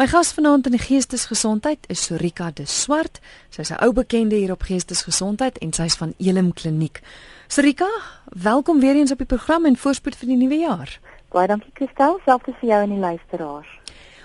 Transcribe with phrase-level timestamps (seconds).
[0.00, 3.18] My gas vanaand in geestesgesondheid is Sorika de Swart.
[3.50, 7.00] Sy's 'n ou bekende hier op geestesgesondheid en sy's van Elim Kliniek.
[7.48, 7.88] Sorika,
[8.24, 11.00] welkom weer eens op die program en voorspoed vir die nuwe jaar.
[11.28, 13.68] Baie dankie Christel, selfs vir jou en die luisteraars.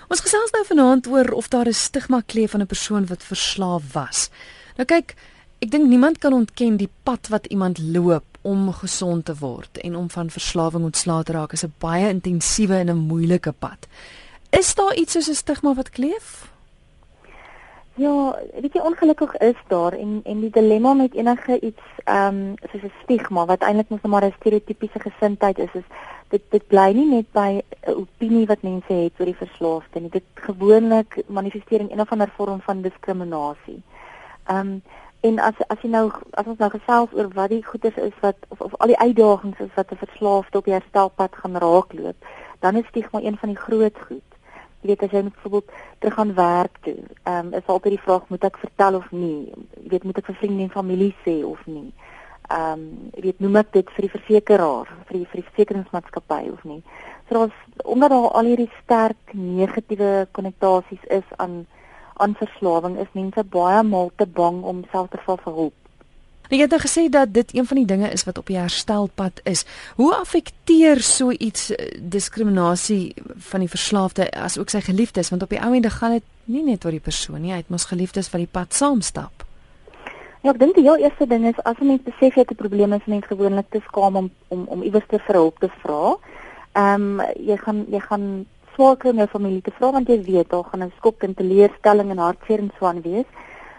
[0.08, 3.92] Ons gesels nou vanaand oor of daar 'n stigma kleef van 'n persoon wat verslaaf
[3.92, 4.30] was.
[4.76, 5.14] Nou kyk,
[5.58, 9.96] ek dink niemand kan ontken die pad wat iemand loop om gesond te word en
[9.96, 13.86] om van verslawing ontslae te raak is 'n baie intensiewe en 'n moeilike pad.
[14.58, 16.52] Is daar iets soos 'n stigma wat kleef?
[17.94, 22.54] Ja, weet jy ongelukkig is daar en en die dilemma met enige iets ehm um,
[22.70, 25.88] soos 'n stigma wat eintlik mos nou maar 'n stereotypiese gesindheid is, is
[26.28, 30.10] dit dit bly nie net by 'n opinie wat mense het oor die verslaafde nie.
[30.10, 33.82] Dit gewoonlik manifesteer in een of ander vorm van diskriminasie.
[34.46, 34.82] Ehm um,
[35.20, 38.36] en as as jy nou as ons nou gesels oor wat die goeders is wat
[38.48, 42.16] of of al die uitdagings is wat 'n verslaafde op die herstelpad gaan raakloop,
[42.60, 44.35] dan is stigma een van die groot goed
[44.86, 48.44] weet as jy byvoorbeeld terug gaan werk toe, ehm um, is altyd die vraag moet
[48.44, 49.52] ek vertel of nie?
[49.82, 51.92] Jy weet moet ek vir vriende en familie sê of nie?
[52.48, 56.42] Ehm um, jy weet noem ek dit vir die versekeraar, vir die vir die versekeringsmaatskappy
[56.52, 56.82] of nie?
[57.28, 61.66] So daar's omdat daar al hierdie sterk negatiewe konnotasies is aan
[62.16, 65.74] aan verslawing is mense baie maal te bang om self te val vir hulp.
[66.48, 69.40] Jy het nou gesê dat dit een van die dinge is wat op die herstelpad
[69.44, 69.64] is.
[69.96, 73.14] Hoe affekteer so iets eh, diskriminasie
[73.50, 76.62] van die verslaafde as ook sy geliefdes want op die ou ende gaan dit nie
[76.62, 79.42] net oor die persoon nie, hy het mos geliefdes wat die pad saamstap.
[80.46, 82.62] Ja, ek dink die heel eerste ding is as 'n mens besef jy het 'n
[82.62, 86.16] probleem is mens gewoonlik te skaam om om om iewers te hulp te vra.
[86.74, 90.22] Ehm um, jy gaan jy gaan swaar kry om jou familie te vra want jy
[90.22, 93.26] weet daar gaan 'n skok en teleurstelling en hartseer en so aan wees.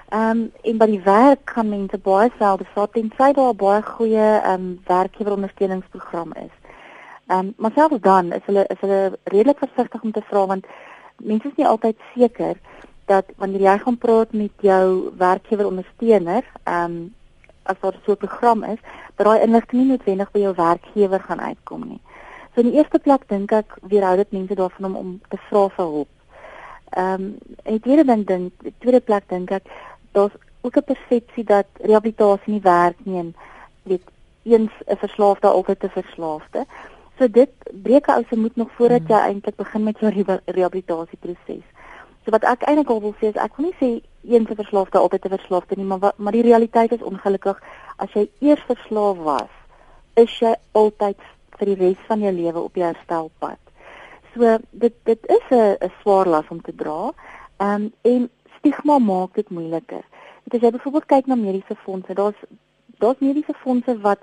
[0.09, 3.81] Ehm um, en by die werk gaan mense baie selde vra tensy daar 'n baie
[3.81, 6.53] goeie ehm um, werkgewerondersteuningsprogram is.
[7.27, 10.65] Ehm um, maar selfs dan is hulle is hulle redelik versigtig om te vra want
[11.17, 12.55] mense is nie altyd seker
[13.05, 17.13] dat wanneer jy gaan praat met jou werkgewerondersteuner, ehm um,
[17.63, 18.79] as daar so 'n program is,
[19.15, 22.01] dat daai inligting nie noodwendig by jou werkgewer gaan uitkom nie.
[22.53, 25.67] So in die eerste plek dink ek weerhou dit mense daarvan om om te vra
[25.69, 26.09] vir hulp.
[26.89, 29.63] Ehm um, en tweede ding tweede plek dink ek
[30.17, 33.35] daar's ook 'n persepsie dat rehabilitasie nie werk nie en
[33.83, 34.05] weet
[34.43, 36.65] eens 'n verslaafde altyd 'n verslaafde.
[37.17, 39.15] So dit breek ou se moed nog voordat hmm.
[39.15, 40.11] jy eintlik begin met jou
[40.45, 41.65] rehabilitasieproses.
[42.23, 43.89] So wat ek eintlik wil sê is ek wil nie sê
[44.33, 47.61] eens 'n verslaafde altyd 'n verslaafde nie, maar maar die realiteit is ongelukkig
[47.97, 49.53] as jy eers verslaaf was,
[50.13, 51.17] is jy altyd
[51.57, 53.59] vir die res van jou lewe op jou herstelpad.
[54.33, 57.11] So dit dit is 'n 'n swaar las om te dra.
[57.57, 60.03] Ehm um, en stigma maak dit moeiliker.
[60.43, 62.39] Dit as jy byvoorbeeld kyk na mediese fondse, daar's
[62.99, 64.19] daar's mediese fondse wat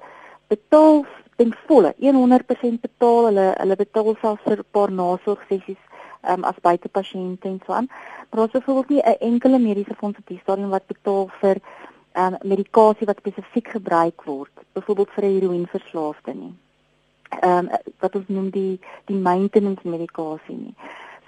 [0.49, 1.05] betaal
[1.37, 5.83] ten volle 100% betaal hulle hulle betaal selfs vir 'n paar nasorgsessies
[6.31, 7.89] um, as buitepasiënte en so aan.
[8.31, 11.57] Maar daar's byvoorbeeld nie 'n enkele mediese fonds op die stadium wat betaal vir
[12.13, 16.55] um, medikasie wat spesifiek gebruik word, byvoorbeeld vir 'n heroïneverslaafde nie.
[17.41, 20.75] Ehm um, wat ons noem die die maintenance medikasie nie.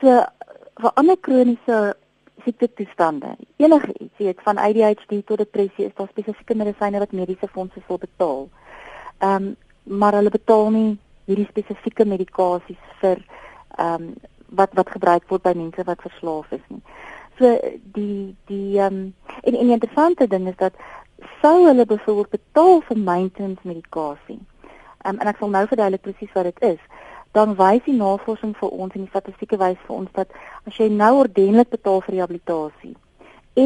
[0.01, 0.25] So
[0.75, 1.97] vir ander kroniese
[2.47, 3.35] siekte toestande.
[3.63, 7.99] Enige iets, weet van ADHD tot depressie is daar spesifieke medisyne wat mediese fondse sal
[7.99, 8.47] betaal.
[9.19, 9.55] Ehm um,
[9.87, 10.99] maar hulle betaal nie
[11.31, 13.23] hierdie spesifieke medikasies vir
[13.77, 14.15] ehm um,
[14.59, 16.83] wat wat gebruik word by mense wat verslaaf is nie.
[17.39, 17.53] So
[17.99, 20.75] die die ehm um, en, en die interessante ding is dat
[21.43, 24.41] sou hulle byvoorbeeld betaal vir maintenance medikasie.
[25.05, 26.83] Ehm um, en ek sal nou verduidelik presies wat dit is
[27.37, 30.33] dan wys die navorsing vir ons en die statistieke wys vir ons dat
[30.67, 32.95] as jy nou ordentlik betaal vir rehabilitasie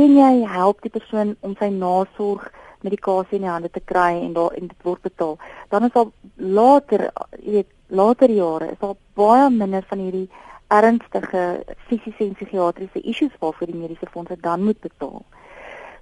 [0.00, 2.50] en jy help die persoon om sy nasorg
[2.86, 5.36] medikasie in die hande te kry en daar en dit word betaal
[5.74, 6.12] dan is al
[6.60, 7.72] later jy weet
[8.02, 10.28] later jare is daar baie minder van hierdie
[10.70, 15.24] ernstige fisiese en psigiatriese issues waarvoor die mediese fondse dan moet betaal.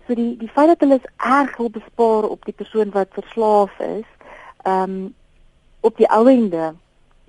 [0.06, 4.08] So die die feit dat hulle erg wil bespaar op die persoon wat verslaaf is,
[4.64, 5.14] ehm um,
[5.80, 6.74] op die ou ende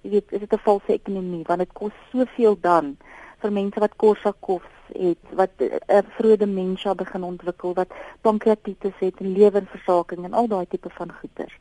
[0.04, 2.98] jy weet, is dit 'n valse ekonomie want dit kos soveel dan
[3.42, 7.92] vir mense wat Korsakoffs het, wat 'n uh, vroeë demensie begin ontwikkel, wat
[8.22, 11.56] pankreatitis het lewerversaking en al daai tipe van goeters.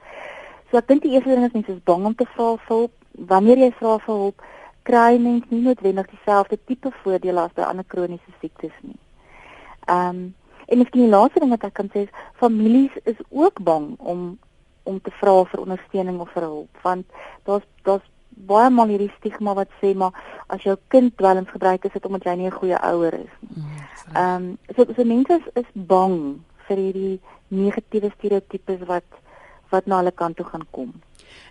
[0.70, 2.93] So ek dink die eerste ding is mense is bang om te vra vir hulp.
[3.12, 4.43] Wanneer jy vra vir hulp,
[4.82, 8.99] kry mens nie noodwendig dieselfde tipe voordele as by ander kroniese siektes nie.
[9.87, 10.34] Ehm um,
[10.69, 14.38] en miskien die laaste ding wat ek kan sê is families is ook bang om
[14.88, 17.06] om te vra vir ondersteuning of vir hulp want
[17.49, 18.05] daar's daar's
[18.46, 20.12] baie mal hierdie stigma wat sê maar
[20.49, 23.62] as jou kind dwelms gebruik is dit omdat jy nie 'n goeie ouer is nie.
[23.62, 23.82] Mm,
[24.14, 29.05] ehm um, so so mense is, is bang vir hierdie negatiewe stereotypes wat
[29.70, 30.93] wat na hulle kant toe gaan kom.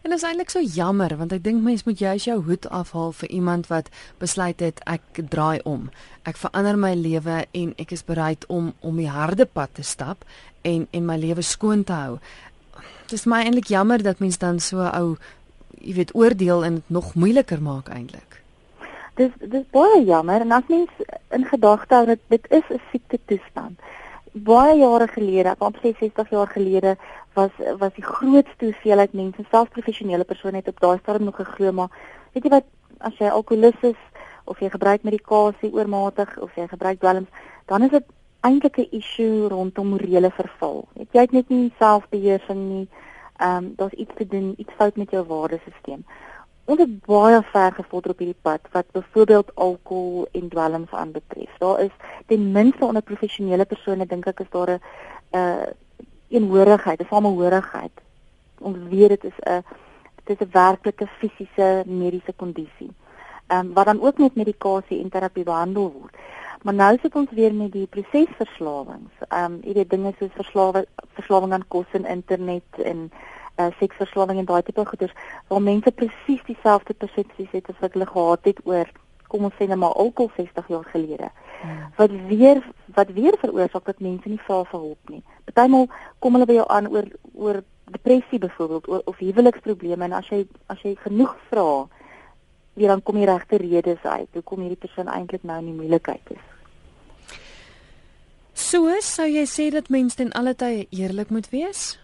[0.04, 3.12] En dit is eintlik so jammer want ek dink mens moet juist jou hoed afhaal
[3.20, 3.90] vir iemand wat
[4.22, 5.90] besluit het ek draai om.
[6.24, 10.26] Ek verander my lewe en ek is bereid om om die harde pad te stap
[10.62, 12.20] en en my lewe skoon te hou.
[13.08, 15.18] Dit is my eintlik jammer dat mens dan so ou
[15.82, 18.42] jy weet oordeel en dit nog moeiliker maak eintlik.
[19.18, 20.90] Dis dis baie jammer en as mens
[21.34, 23.80] in gedagte hou dat dit is 'n siekte toestand.
[24.32, 26.98] Baie jare gelede, op 60 jaar gelede
[27.34, 31.72] was was die grootste hoeveelheid mense, selfs professionele persone het op daai stadium nog geglo
[31.72, 31.90] maar
[32.34, 32.66] weet jy wat
[32.98, 34.02] as jy alkoholist is
[34.44, 37.28] of jy gebruik medikasie oormatig of jy gebruik dwelms,
[37.66, 38.04] dan is dit
[38.42, 40.88] eintlik 'n issue rondom morele verval.
[40.94, 42.88] Weet jy het net nie selfbeheersing nie.
[42.92, 43.08] Ehm
[43.42, 46.06] um, daar's iets te doen, iets fout met jou waardesisteem.
[46.66, 51.58] Ons het baie ver gevorder op hierdie pad wat byvoorbeeld alkohol en dwelms aanbetref.
[51.58, 51.92] Daar is
[52.26, 54.80] ten minste onder professionele persone dink ek is daar 'n
[55.32, 55.68] 'n uh,
[56.28, 57.96] eenhorigheid, 'n samehorigheid.
[58.60, 59.64] Ons weet dit is 'n
[60.24, 62.92] dit is 'n werklike fisiese mediese kondisie.
[63.48, 66.16] Ehm um, wat dan ook met medikasie en terapie behandel word.
[66.64, 69.14] Maar nou sit ons weer met die prosesverslawings.
[69.28, 70.86] Ehm um, jy weet dinge soos verslawe
[71.20, 73.10] verslawing aan kos en internet en
[73.58, 75.14] uh, seksverslawing en daai tipe goeders
[75.48, 78.90] waar mense presies dieselfde persepsies het as wat hulle gehad het oor
[79.28, 81.30] kom ons sê net maar alkohol 60 jaar gelede.
[81.62, 81.80] Hmm.
[81.98, 82.62] Wat weer
[82.96, 85.24] wat weer veroorsaak dat mense nie vra vir hulp nie.
[85.50, 85.88] Partymal
[86.20, 87.62] kom hulle by jou aan oor oor
[87.92, 91.88] depressie byvoorbeeld of huweliksprobleme en as jy as jy genoeg vra
[92.78, 96.36] wie dan kom die regte redes uit hoekom hierdie persoon eintlik nou in die moeilikheid
[96.36, 96.44] is.
[98.58, 101.98] So sou jy sê dat mense ten alle tye eerlik moet wees?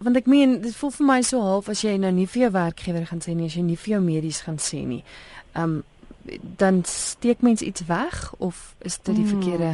[0.00, 2.52] Want ek meen dit voel vir my so half as jy nou nie vir jou
[2.54, 5.02] werkgewer gaan sê nie, as jy nie vir jou medies gaan sê nie.
[5.58, 5.82] Um
[6.60, 9.40] dan steek mens iets weg of is dit die hmm.
[9.40, 9.70] verkeerde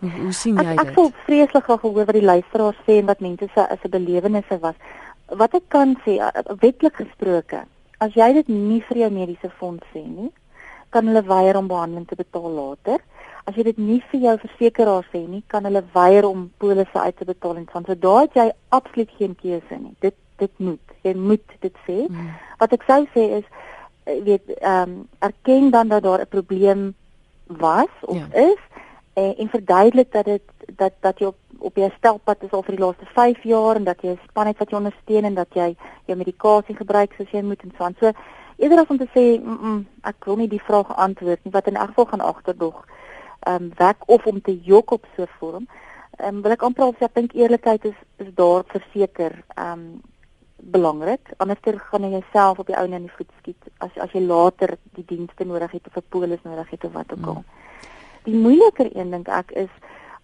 [0.00, 0.78] hoe, hoe sien jy dit?
[0.78, 3.90] Ek, ek voel vreeslik gehoor wat die luisteraars sê en wat mense se as 'n
[3.90, 4.76] belewennisse was.
[5.26, 6.16] Wat ek kan sê
[6.62, 7.64] wetlik gesproke
[7.98, 10.30] as jy dit nie vir jou mediese fonds sê nie,
[10.90, 13.00] kan hulle weier om behandeling te betaal later.
[13.46, 17.16] As jy dit nie vir jou versekeraar sê nie, kan hulle weier om polisse uit
[17.16, 19.94] te betaal en van so daai jy absoluut geen keuse nie.
[20.04, 20.96] Dit dit moet.
[21.06, 22.02] Jy moet dit sê.
[22.04, 22.32] Hmm.
[22.60, 23.46] Wat ek sou sê is
[24.04, 26.94] eh, weet ehm um, erken dan dat daar 'n probleem
[27.46, 28.26] was of ja.
[28.34, 28.60] is
[29.14, 30.42] en, en verduidelik dat dit
[30.76, 33.84] dat dat jy op op jou stelpad is al vir die laaste 5 jaar en
[33.84, 35.76] dat jy 'n span het wat jou ondersteun en dat jy
[36.06, 37.96] jou medikasie gebruik soos jy moet en so aan.
[38.00, 38.12] So
[38.56, 41.66] eerder as om te sê mm -mm, ek wil nie die vraag antwoord nie wat
[41.66, 42.84] in elk geval gaan agterdog
[43.40, 45.66] ehm um, werk of om te jok op so 'n vorm.
[46.16, 49.72] Ehm um, wil ek amper al sê ek dink eerlikheid is is daar verseker ehm
[49.72, 50.00] um,
[50.56, 51.20] belangrik.
[51.36, 54.20] Anderster gaan jy jouself op die ou en in die voet skiet as as jy
[54.20, 57.34] later die dienste nodig het of 'n polis nodig het of wat ook al.
[57.34, 57.44] Mm.
[58.24, 59.70] Die moeiliker een dink ek is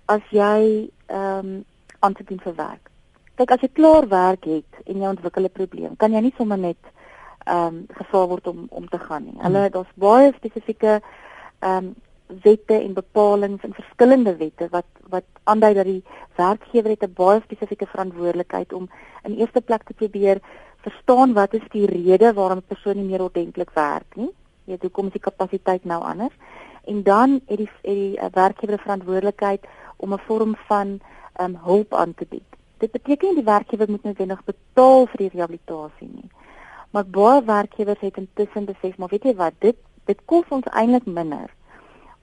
[0.06, 1.64] as jy ehm um,
[2.02, 2.90] aan te doen vir werk.
[3.38, 6.58] Kyk as jy klaar werk het en jy ontwikkel 'n probleem, kan jy nie sommer
[6.58, 6.82] net
[7.46, 9.38] ehm um, gevra word om om te gaan nie.
[9.42, 9.74] Hulle hmm.
[9.76, 11.00] daar's baie spesifieke
[11.60, 11.94] ehm um,
[12.42, 16.04] wette en bepalinge in verskillende wette wat wat aandui dat die
[16.36, 18.88] werkgewer het 'n baie spesifieke verantwoordelikheid om
[19.24, 20.40] in eerste plek te probeer
[20.76, 24.32] verstaan wat is die rede waarom 'n persoon nie meer ordentlik werk nie.
[24.64, 26.34] Jy weet hoekom is die kapasiteit nou anders?
[26.84, 29.66] En dan het die het die uh, werkgewer verantwoordelikheid
[30.02, 31.00] om 'n vorm van
[31.40, 32.50] um, hulp aan te bied.
[32.78, 36.30] Dit beteken nie die werkgewer moet noodwendig betaal vir die rehabilitasie nie.
[36.90, 41.06] Maar baie werkgewers het intussen besef, maar weet jy wat, dit dit kos ons eintlik
[41.06, 41.50] minder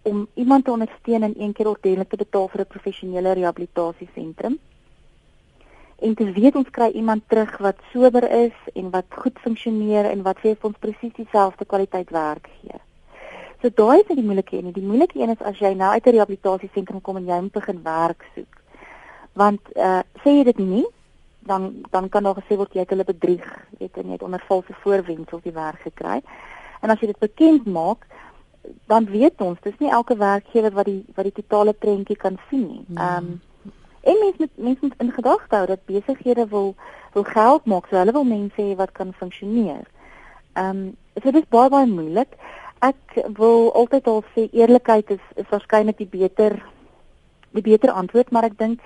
[0.02, 4.60] om iemand te ondersteun en een keer ordentlik te betaal vir 'n professionele rehabilitasiesentrum.
[6.00, 10.22] En te weet ons kry iemand terug wat sober is en wat goed funksioneer en
[10.22, 12.80] wat vir ons presies dieselfde kwaliteit werk gee.
[13.62, 14.72] So daai is die moeilike een.
[14.72, 17.84] Die moeilike een is as jy nou uit 'n rehabilitasiesentrum kom en jy moet begin
[17.84, 18.62] werk soek.
[19.34, 20.86] Want uh sê jy dit nie,
[21.40, 23.48] dan dan kan daar gesê word jy het hulle bedrieg,
[23.80, 26.22] weet jy, jy het onder valse voorwendsels die werk gekry.
[26.82, 28.06] En as jy dit bekend maak,
[28.88, 32.68] dan weet ons, dis nie elke werkgewer wat die wat die totale prentjie kan sien
[32.68, 32.84] nie.
[32.88, 32.98] Hmm.
[32.98, 33.42] Ehm um,
[34.02, 36.76] en mense moet mense moet in gedagte hou dat besighede wil
[37.14, 39.84] wil geld maak, so hulle wil mense hê wat kan funksioneer.
[40.54, 42.38] Ehm um, so dit is baie baie moeilik.
[42.80, 46.60] Ek wil altyd al sê eerlikheid is is waarskynlik die beter
[47.52, 48.82] die beter antwoord, maar ek dink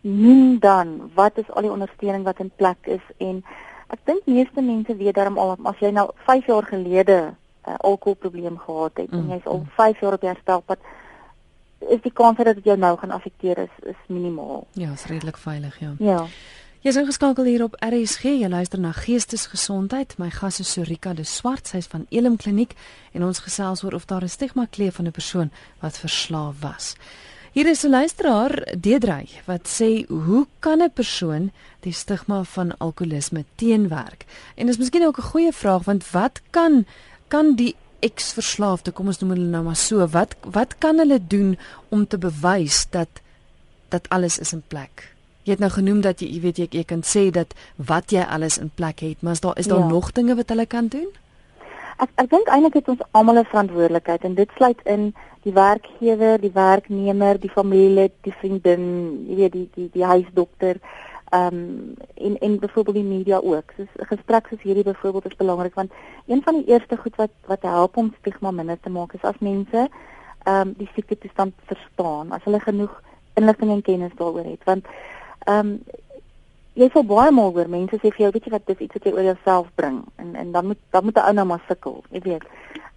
[0.00, 3.42] min dan wat is al die ondersteuning wat in plek is en
[3.90, 7.74] ek dink meeste mense weet daarom al as jy nou 5 jaar gelede 'n uh,
[7.78, 9.18] alkoholprobleem gehad het mm.
[9.18, 10.78] en jy's al 5 jaar op herstelpad
[11.78, 14.66] is die kans dat dit jou nou gaan affekteer is is minimaal.
[14.72, 15.94] Ja, is redelik veilig, ja.
[15.98, 16.24] Ja.
[16.86, 18.30] Jy is ingeskakel hier op RSG.
[18.38, 20.12] Jy luister na Geestesgesondheid.
[20.22, 22.76] My gas is Sorika de Swart, sy's van Elim Kliniek
[23.10, 25.50] en ons gesels oor of daar 'n stigma kleef van 'n persoon
[25.82, 26.94] wat verslaaf was.
[27.52, 31.50] Hier is 'n luisteraar, Deedrey, wat sê hoe kan 'n persoon
[31.80, 34.24] die stigma van alkoholisme teenwerk?
[34.54, 36.86] En dis miskien ook 'n goeie vraag want wat kan
[37.28, 41.58] kan die eksverslaafde, kom ons noem hulle nou maar so, wat wat kan hulle doen
[41.88, 43.08] om te bewys dat
[43.88, 45.15] dat alles is in plek?
[45.46, 48.24] Jy het nou genoem dat jy, jy weet jy, jy kan sê dat wat jy
[48.26, 49.92] alles in plek het, maar is daar is daar ja.
[49.92, 51.06] nog dinge wat hulle kan doen?
[52.02, 55.14] Ek ek dink eintlik het ons almal 'n verantwoordelikheid en dit sluit in
[55.46, 58.82] die werkgewer, die werknemer, die familielid, die vriendin,
[59.28, 60.82] jy weet die die die huisdokter,
[61.30, 63.72] ehm um, en en byvoorbeeld die media ook.
[63.76, 65.92] So 'n gesprek soos hierdie byvoorbeeld is belangrik want
[66.26, 69.38] een van die eerste goed wat wat help om stigma minder te maak is as
[69.38, 69.88] mense
[70.42, 73.02] ehm um, die siekte toestand verstaan, as hulle genoeg
[73.34, 74.86] inligting en kennis daaroor het want
[75.46, 75.80] ehm um,
[76.76, 79.04] jy sal baie maal hoor mense sê vir jou weet jy wat dis iets wat
[79.04, 82.02] jy oor jouself bring en en dan moet dan moet 'n ou nou maar sukkel,
[82.10, 82.44] jy weet.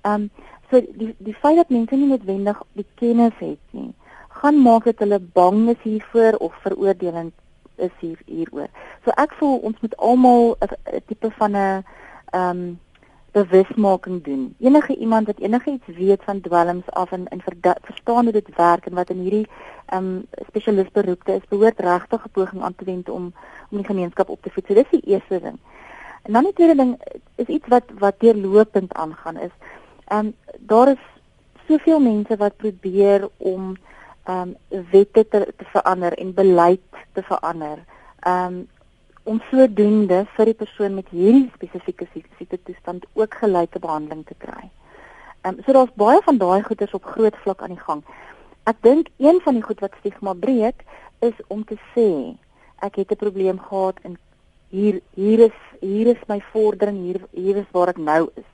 [0.03, 0.31] Ehm um,
[0.69, 3.89] So die die feit dat mense nie noodwendig die kennis het nie,
[4.41, 7.33] gaan maak dat hulle bang is hiervoor of veroordelend
[7.81, 8.69] is hier hieroor.
[9.05, 12.79] So ek voel ons moet almal 'n tipe van 'n ehm um,
[13.31, 14.55] bewusmaking doen.
[14.59, 17.41] Enige iemand wat enige iets weet van dwelms af en en
[17.81, 19.47] verstaan hoe dit werk en wat in hierdie
[19.85, 23.33] ehm um, spesialist beroepte is, behoort regtig 'n poging aan te wend om
[23.71, 24.65] om die gemeenskap op te voed.
[24.67, 25.59] So dis die eerste ding.
[26.23, 27.01] En dan die tweede ding
[27.35, 29.51] is iets wat wat deurlopend aangaan is
[30.09, 31.03] Ehm um, daar is
[31.67, 33.77] soveel mense wat probeer om
[34.23, 36.81] ehm um, wette te, te verander en beleid
[37.13, 37.77] te verander.
[38.19, 38.67] Ehm um,
[39.23, 44.69] om sodoende vir die persoon met hierdie spesifieke siekte toestand ook gelyke behandeling te kry.
[45.41, 48.03] Ehm um, so daar's baie van daai goeders op groot vlak aan die gang.
[48.63, 50.83] Ek dink een van die goed wat stigma breek
[51.19, 52.35] is om te sê
[52.79, 54.17] ek het 'n probleem gehad en
[54.69, 58.49] hier hier is hier is my vordering hier hier is waar ek nou is.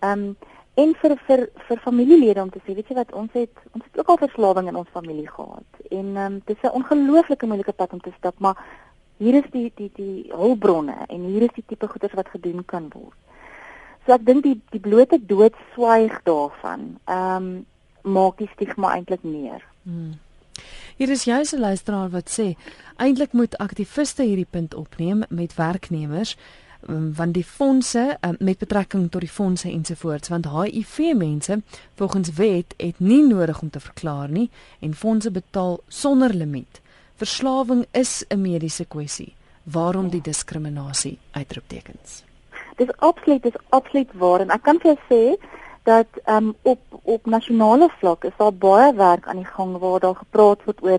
[0.00, 0.36] Ehm um,
[0.78, 3.98] en vir vir vir familielede om te sê weet jy wat ons het ons het
[3.98, 7.92] ook al verslawing in ons familie gehad en ehm um, dis 'n ongelooflike moeilike pad
[7.92, 8.56] om te stap maar
[9.18, 12.90] hier is die die die hulpbronne en hier is die tipe goeders wat gedoen kan
[12.94, 13.16] word.
[14.06, 17.66] So ek dink die die blote doodswyg daarvan ehm um,
[18.08, 19.64] maak die stigma eintlik meer.
[19.82, 20.14] Hmm.
[20.96, 22.56] Hier is 'n luisteraar wat sê
[22.96, 26.36] eintlik moet aktiviste hierdie punt opneem met werknemers
[26.88, 31.62] um, want die fondse um, met betrekking tot die fondse ensovoorts want HIV mense
[31.94, 36.80] volgens wet het nie nodig om te verklaar nie en fondse betaal sonder limiet.
[37.18, 39.34] Verslawing is 'n mediese kwessie.
[39.62, 42.24] Waarom die diskriminasie uitroeptekens?
[42.76, 45.22] Dis absoluut dis absoluut waar en ek kan vir jou sê
[45.82, 50.14] dat um, op op nasionale vlak is daar baie werk aan die gang waar daar
[50.14, 50.98] gepraat word oor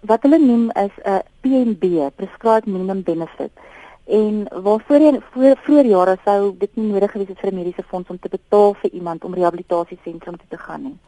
[0.00, 3.50] wat hulle noem is 'n PMB, prescribed minimum benefit
[4.04, 7.82] en waarvoor jy voor vroeër jare sou dit nie nodig gewees het vir 'n mediese
[7.82, 10.98] fonds om te betaal vir iemand om rehabilitasiesentrum toe te gaan nie.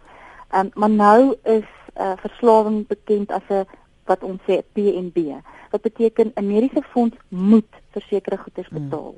[0.51, 3.67] Ehm um, maar nou is uh, verslawing bekend as 'n
[4.05, 5.41] wat ons sê PNB.
[5.71, 8.89] Wat beteken 'n mediese fonds moet versekerde goederes hmm.
[8.89, 9.15] betaal.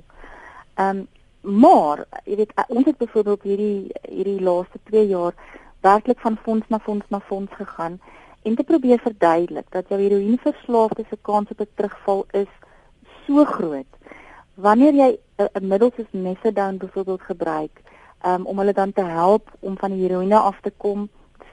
[0.74, 1.06] Ehm um,
[1.46, 5.34] maar jy weet ons het byvoorbeeld hierdie hierdie laaste 2 jaar
[5.80, 8.00] werklik van fonds na fonds na fonds gegaan
[8.42, 12.52] en te probeer verduidelik dat jou heroïneverslaafde se kans op 'n terugval is
[13.26, 13.90] so groot.
[14.54, 17.82] Wanneer jy 'n middel soos methadone byvoorbeeld gebruik,
[18.26, 21.08] um, om hulle dan te help om van die heroïne af te kom,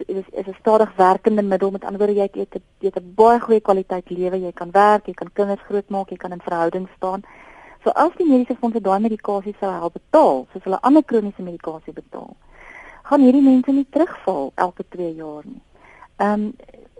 [0.05, 1.71] is is 'n stadig werkende middel.
[1.71, 5.05] Met ander woorde, jy het jy het 'n baie goeie kwaliteit lewe, jy kan werk,
[5.05, 7.21] jy kan kinders grootmaak, jy kan in verhouding staan.
[7.83, 11.93] So as die mediese fondse daai medikasie sou help betaal, soos hulle ander kroniese medikasie
[11.93, 12.35] betaal,
[13.03, 15.61] gaan hierdie mense nie terugval elke 2 jaar nie.
[16.17, 16.53] Ehm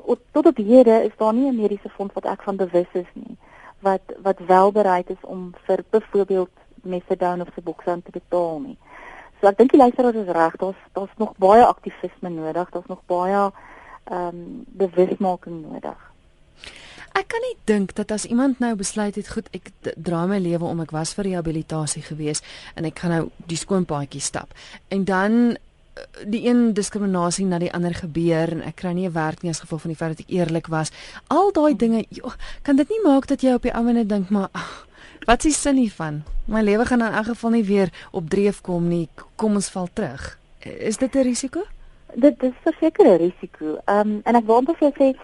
[0.08, 3.12] um, tot op hierde is daar nie 'n mediese fonds wat ek van bewus is
[3.14, 3.38] nie
[3.84, 6.50] wat wat wel bereid is om vir byvoorbeeld
[6.82, 8.78] methadone of suboxone te betaal nie.
[9.44, 13.02] So ek dink die luisteraar is reg, daar's daar's nog baie aktivisme nodig, daar's nog
[13.12, 16.00] baie ehm um, bewusmaking nodig.
[17.12, 19.68] Ek kan nie dink dat as iemand nou besluit het goed, ek
[20.00, 22.40] draai my lewe om, ek was vir rehabilitasie gewees
[22.80, 24.56] en ek gaan nou die skoon paadjie stap.
[24.88, 25.58] En dan
[26.24, 29.60] die een diskriminasie na die ander gebeur en ek kry nie 'n werk nie as
[29.60, 30.92] gevolg van die feit dat ek eerlik was.
[31.28, 32.32] Al daai dinge, jo,
[32.64, 34.88] kan dit nie maak dat jy op die ouene dink maar ach,
[35.28, 36.24] wat is die sin hiervan?
[36.46, 39.08] My lewe gaan in elk geval nie weer op dreef kom nie.
[39.36, 40.40] Kom ons val terug.
[40.60, 41.62] Is dit 'n risiko?
[42.14, 43.78] Dit is verseker 'n risiko.
[43.86, 45.16] Ehm um, en ek wou net sê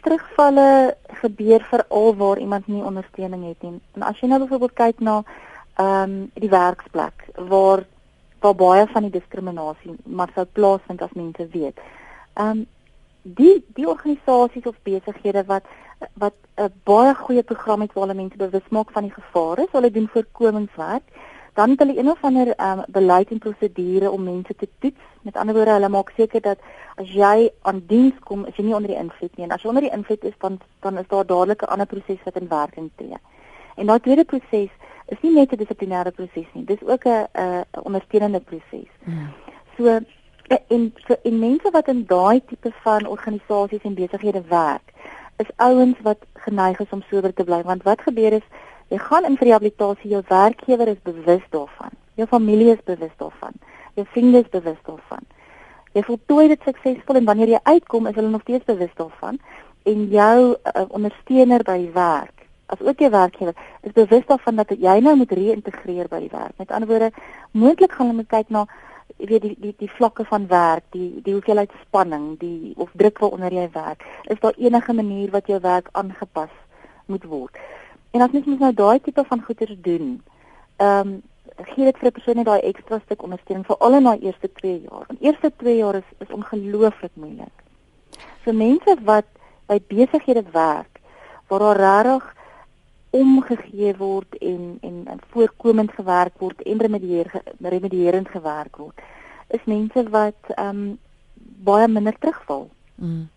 [0.00, 3.80] terugvalle gebeur veral waar iemand nie ondersteuning het nie.
[3.94, 5.22] En as jy nou byvoorbeeld kyk na
[5.76, 7.84] ehm um, die werksplek waar
[8.40, 11.78] waar baie van die diskriminasie maar sou plaasvind as mense weet.
[12.34, 12.66] Ehm um,
[13.22, 15.64] die die organisasies of besighede wat
[16.14, 19.78] wat 'n baie goeie program het waar hulle mense bewus maak van die gevare, so
[19.78, 21.02] hulle doen voorkomingswerk.
[21.52, 25.00] dan het hulle een of ander um, beleid en prosedure om mense te toets.
[25.22, 26.58] Met ander woorde, hulle maak seker dat
[26.96, 29.44] as jy aan diens kom, is jy nie onder die invloed nie.
[29.44, 32.24] En as jy onder die invloed is, dan dan is daar dadelik 'n ander proses
[32.24, 33.20] wat in werking tree.
[33.76, 34.70] En daai tweede proses
[35.06, 36.64] is nie net 'n dissiplinêre proses nie.
[36.64, 38.88] Dis ook 'n 'n ondersteunende proses.
[39.04, 39.28] Hmm.
[39.76, 40.00] So
[40.68, 44.92] en so en mense wat in daai tipe van organisasies en besighede werk,
[45.36, 48.46] is ouens wat geneig is om sober te bly want wat gebeur is
[48.92, 51.94] Jy gaan in rehabilitasie, jou werkgewer is bewus daarvan.
[52.20, 53.54] Jou familie is bewus daarvan.
[53.96, 55.24] Jou vriende is bewus daarvan.
[55.96, 59.40] Jy voltooi dit suksesvol en wanneer jy uitkom, is hulle nog steeds bewus daarvan
[59.88, 64.98] en jou uh, ondersteuner by werk, as ook jou werkgewer, is bewus daarvan dat jy
[65.00, 66.52] nou moet reïntegreer by die werk.
[66.60, 67.10] Met ander woorde,
[67.50, 68.66] moontlik gaan hulle moet kyk na
[69.22, 73.20] jy weet die die die vlakke van werk, die die hoeveelheid spanning, die of druk
[73.22, 74.02] waaronder jy werk.
[74.34, 76.50] Is daar enige manier wat jou werk aangepas
[77.06, 77.60] moet word?
[78.12, 80.16] En as mens nou daai tipe van goeders doen,
[80.76, 81.20] ehm um,
[81.68, 84.48] gee dit vir 'n persoon net daai ekstra stuk ondersteuning vir al in daai eerste
[84.52, 85.04] 2 jaar.
[85.06, 87.56] Want eerste 2 jaar is is ongelooflik moeilik.
[88.44, 89.28] Vir mense wat
[89.66, 91.00] by besighede werk
[91.48, 92.34] waar daar regtig
[93.12, 99.00] omgegee word en en en voorkomend gewerk word en remedieer remedierend gewerk word,
[99.48, 100.98] is mense wat ehm um,
[101.62, 102.68] baie minder terugval.
[102.94, 103.28] Mm.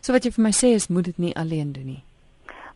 [0.00, 2.02] So wat jy vir my sê is moet dit nie alleen doen nie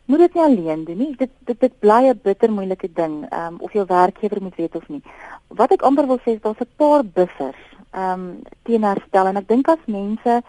[0.05, 1.13] moet dit nie alleen doen nie.
[1.17, 4.75] Dit dit dit bly 'n bitter moeilike ding, ehm um, of jou werkgewer moet weet
[4.75, 5.01] of nie.
[5.47, 9.37] Wat ek amper wil sê is daar's 'n paar buffers ehm um, teen herstel en
[9.37, 10.41] ek dink as mense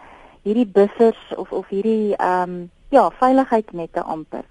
[0.43, 4.43] hierdie buffers of of hierdie ehm um, ja, veiligheidsnette amper.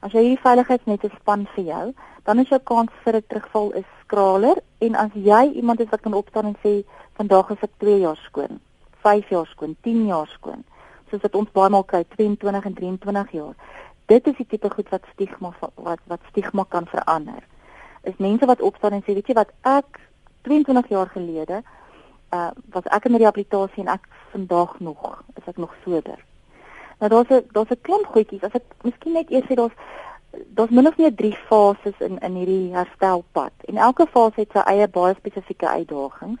[0.00, 1.84] As jy hierdie veiligheidsnette span vir jou,
[2.24, 6.00] dan is jou kans vir 'n terugval is skraler en as jy iemand is wat
[6.00, 6.84] kan opstaan en sê
[7.16, 8.60] vandag is ek 2 jaar skoon,
[9.02, 10.64] 5 jaar skoon, 10 jaar skoon,
[11.10, 13.54] soos wat ons baie maal kry 22 en 23 jaar
[14.08, 17.42] dit is die tipe goed wat stigma wat wat stigma kan verander.
[18.08, 20.00] Is mense wat opstaan en sê, weet jy wat, ek
[20.48, 21.62] 22 jaar gelede
[22.32, 25.04] uh was ek in rehabilitasie en ek vandag nog,
[25.36, 26.16] is ek nog sober.
[26.98, 28.42] Nou daar's 'n daar's 'n klomp goedjies.
[28.42, 29.76] As ek miskien net eers sê daar's
[30.54, 34.58] daar's min of meer 3 fases in in hierdie herstelpad en elke fase het sy
[34.58, 36.40] eie baie spesifieke uitdagings.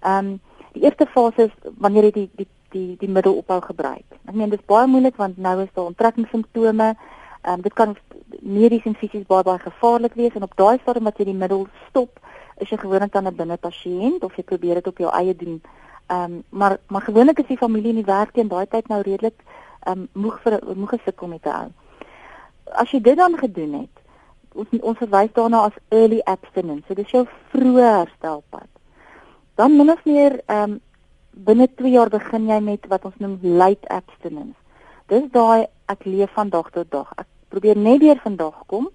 [0.00, 0.40] Ehm um,
[0.72, 4.04] die eerste fase is wanneer jy die die die die middel ophou gebruik.
[4.28, 6.94] Ek meen dit is baie moeilik want nou is daar onttrekkingssimptome.
[7.42, 7.96] Ehm um, dit kan
[8.40, 11.66] medies en fisies baie baie gevaarlik wees en op daai stadium wat jy die middel
[11.88, 12.20] stop,
[12.56, 15.62] is jy gewoonlik dan 'n binne pasiënt of jy probeer dit op jou eie doen.
[16.06, 19.02] Ehm um, maar maar gewoonlik is die familie in die werk teen daai tyd nou
[19.02, 19.42] redelik
[19.96, 21.68] um, moeg vir moeg gesukkel met hou.
[22.72, 23.94] As jy dit dan gedoen het,
[24.58, 26.86] ons ons verwys daarna as early abstinence.
[26.86, 28.68] So dis jou vroeë herstelpad.
[29.56, 30.80] Dan min of meer ehm um,
[31.38, 34.56] binne 2 jaar begin jy met wat ons noem late abstinence.
[35.06, 37.12] Dis daai ek leef van dag tot dag.
[37.16, 38.88] Ek probeer net weer vandag kom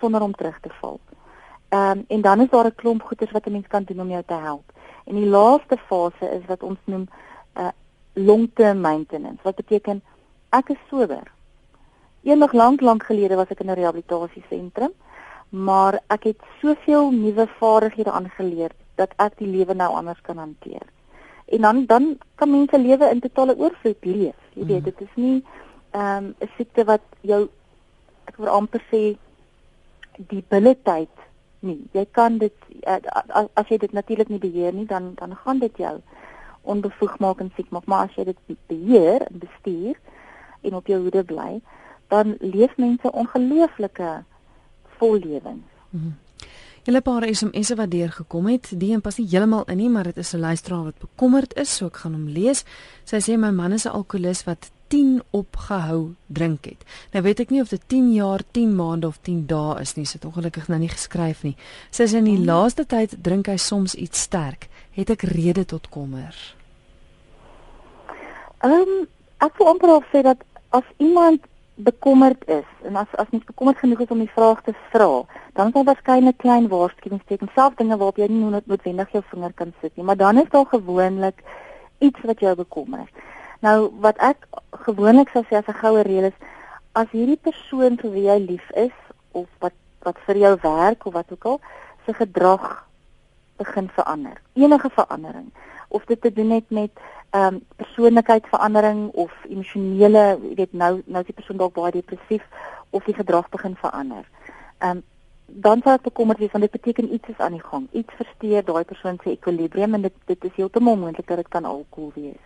[0.00, 0.98] sonder om terug te val.
[1.68, 4.10] Ehm um, en dan is daar 'n klomp goeders wat 'n mens kan doen om
[4.10, 4.72] jou te help.
[5.04, 7.06] En die laaste fase is wat ons noem
[7.54, 7.68] 'n uh,
[8.12, 9.42] long-term maintenance.
[9.42, 10.02] Wat beteken
[10.50, 11.24] ek is sober.
[12.22, 14.92] Eendag lank lank gelede was ek in 'n rehabilitasiesentrum,
[15.50, 20.86] maar ek het soveel nuwe vaardighede aangeleer dat ek die lewe nou anders kan hanteer
[21.46, 24.34] en dan dan kan mense lewe in totale oorvloed leef.
[24.52, 24.84] Jy weet, mm.
[24.84, 25.44] dit is nie
[25.90, 27.48] ehm um, 'n siekte wat jou
[28.24, 29.16] ek wil amper sê
[30.16, 31.14] die billetyd
[31.58, 31.80] nie.
[31.92, 32.54] Jy kan dit
[32.86, 32.98] uh,
[33.54, 36.00] as jy dit natuurlik nie beheer nie, dan dan gaan dit jou
[36.62, 39.94] onbevoeg maak en siek maak, maar as jy dit beheer en bestuur
[40.66, 41.60] en op jou hoede bly,
[42.12, 44.12] dan leef mense ongelooflike
[44.98, 45.66] vol lewens.
[45.90, 46.14] Mm.
[46.86, 50.16] Julle paar SMS'e wat deurgekom het, die een pas nie heeltemal in nie, maar dit
[50.22, 52.64] is 'n luisteraar wat bekommerd is, so ek gaan hom lees.
[53.04, 56.84] Sy sê my man is 'n alkolikus wat 10 opgehou drink het.
[57.12, 60.04] Nou weet ek nie of dit 10 jaar, 10 maande of 10 dae is nie,
[60.04, 61.56] sit ongelukkig nou nie geskryf nie.
[61.90, 62.44] Sy sê in die hmm.
[62.44, 64.68] laaste tyd drink hy soms iets sterk.
[64.90, 66.34] Het ek rede tot kommer?
[68.62, 70.44] Ehm um, ek wil amper sê dat
[70.76, 71.44] as iemand
[71.76, 75.24] bekommerd is en as as mens bekommerd genoeg is om die vraag te vra,
[75.56, 79.72] dan is daar waarskynlik klein waarskuwingstekens, self dinge waarop jy nie noodwendig jou vinger kan
[79.80, 81.42] sit nie, maar dan is daar gewoonlik
[82.04, 83.04] iets wat jou bekommer.
[83.64, 84.48] Nou wat ek
[84.86, 86.38] gewoonlik sou sê as 'n goue reël is,
[86.92, 88.96] as hierdie persoon vir wie jy lief is
[89.32, 91.60] of wat wat vir jou werk of wat ook al,
[92.06, 92.86] se gedrag
[93.56, 94.40] begin verander.
[94.54, 95.50] Enige verandering
[95.88, 96.90] of dit te doen het met
[97.30, 102.42] ehm um, persoonlikheidsverandering of emosionele, jy weet nou nou is die persoon dalk baie depressief
[102.90, 104.24] of die gedrag begin verander.
[104.78, 105.02] Ehm um,
[105.46, 107.88] dan sal ek bekommerd wees want dit beteken iets is aan die gang.
[107.92, 111.64] Iets versteur daai persoon se ekwilibrium en dit dit is heeltemal moontlik dat dit kan
[111.64, 112.44] alkohol wees.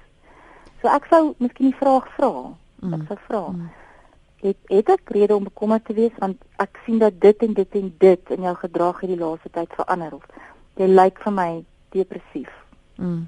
[0.80, 2.32] So ek sou miskien die vraag vra.
[2.80, 2.92] Mm.
[2.92, 3.44] Ek sou vra.
[3.48, 3.70] Mm.
[4.40, 7.74] het het ek rede om bekommerd te wees want ek sien dat dit en dit
[7.80, 10.24] en dit in jou gedrag hierdie laaste tyd verander of
[10.80, 11.50] jy lyk vir my
[11.92, 12.52] depressief.
[13.00, 13.26] Mm.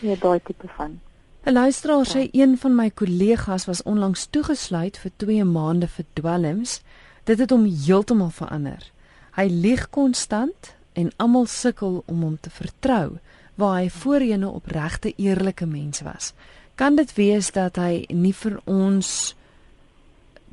[0.00, 1.00] Ja, daai tipe van.
[1.44, 6.80] 'n Luisteraar sê een van my kollegas was onlangs toegesluit vir 2 maande vir dwelms.
[7.24, 8.90] Dit het hom heeltemal verander.
[9.36, 13.18] Hy lieg konstant en almal sukkel om hom te vertrou
[13.54, 16.32] waar hy voorheen 'n opregte eerlike mens was.
[16.74, 19.34] Kan dit wees dat hy nie vir ons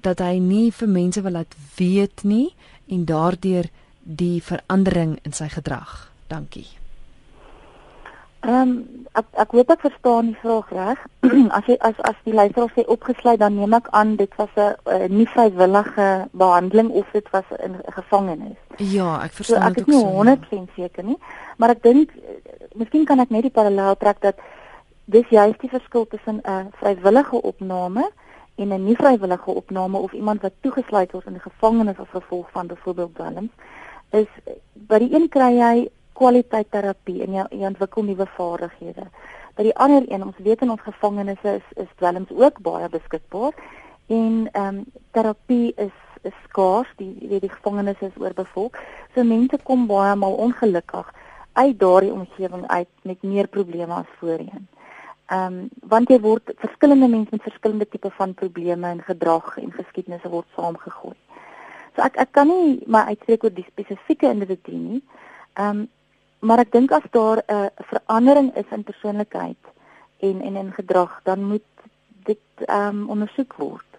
[0.01, 2.55] dat hy nie vir mense wil laat weet nie
[2.87, 3.69] en daardeur
[4.03, 6.11] die verandering in sy gedrag.
[6.27, 6.80] Dankie.
[8.41, 11.01] Ehm um, ek ek hoop ek verstaan die vraag reg.
[11.57, 15.11] as jy as as die luisteraar sê opgesluit dan neem ek aan dit was 'n
[15.17, 18.57] nie vrywillige behandeling of dit was in gevangenis.
[18.77, 20.07] Ja, ek verstaan so, dit ook so.
[20.07, 21.19] Ek is nie 100% seker nie,
[21.57, 22.09] maar ek dink
[22.73, 24.41] miskien kan ek net die parallel trek dat
[25.05, 28.09] dis juist die verskil tussen 'n vrywillige opname
[28.55, 32.49] en 'n nie vrywillige opname of iemand wat toegesluit word in 'n gevangenis as gevolg
[32.51, 33.53] van byvoorbeeld dwelms
[34.11, 34.27] is
[34.73, 35.89] by die een kry jy
[36.21, 39.07] kwaliteit terapie en jy, jy ontwikkel nuwe vaardighede.
[39.57, 43.57] By die ander een, ons weet in ons gevangenisse is is dwelms ook baie beskikbaar
[44.07, 44.85] en ehm um,
[45.17, 48.77] terapie is is skaars, die weet die gevangenisse is oorbevolk.
[49.15, 51.07] So mense kom baie maal ongelukkig
[51.53, 54.67] uit daardie omgewing uit met meer probleme as voorheen.
[55.31, 59.71] Ehm um, want jy word verskillende mense met verskillende tipe van probleme en gedrag en
[59.71, 61.17] geskiedenisse word saamgegooi.
[61.95, 65.01] So ek ek kan nie my uitspreek oor die spesifieke individu nie.
[65.57, 65.89] Ehm um,
[66.41, 69.63] maar ek dink as daar 'n uh, verandering is in persoonlikheid
[70.19, 71.69] en en in gedrag, dan moet
[72.23, 73.89] dit ehm um, ondersoek word.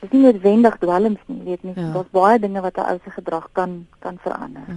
[0.00, 1.72] Dit is nie noodwendig dwelms nie, weet nie.
[1.76, 1.92] Ja.
[1.92, 4.62] Daar's baie dinge wat 'n ou se gedrag kan kan verander.
[4.66, 4.76] Ja.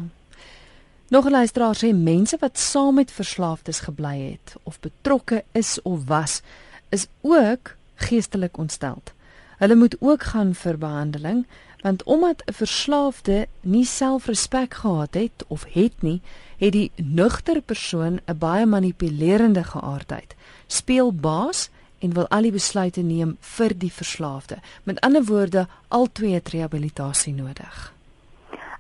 [1.10, 6.06] Nog 'n luisteraar sê mense wat saam met verslaafdes gebly het of betrokke is of
[6.06, 6.42] was,
[6.90, 9.14] is ook geestelik ontsteld.
[9.58, 11.46] Hulle moet ook gaan vir behandeling
[11.82, 16.22] want omdat 'n verslaafde nie selfrespek gehad het of het nie,
[16.58, 20.36] het die nugter persoon 'n baie manipulerende geaardheid.
[20.68, 24.58] Speel baas en wil al die besluite neem vir die verslaafde.
[24.84, 27.96] Met ander woorde, al twee het rehabilitasie nodig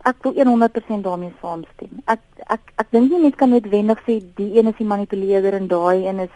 [0.05, 2.01] ek wil 100% daarmee saamstem.
[2.05, 2.21] Ek
[2.53, 6.05] ek ek dink nie mense kan noodwendig sê die een is die manipuleerder en daai
[6.05, 6.33] een is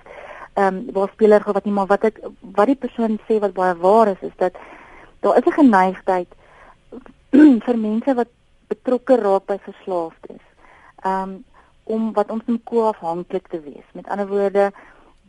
[0.55, 2.17] ehm um, waar speler wat nie maar wat ek
[2.57, 4.57] wat die persoon sê wat baie waar is is dat
[5.21, 6.29] daar is 'n geneigtheid
[7.65, 8.31] vir mense wat
[8.67, 10.45] betrokke raak by verslaafdes.
[11.05, 11.43] Um,
[11.89, 13.85] om wat ons noem koafhanklik te wees.
[13.97, 14.69] Met ander woorde,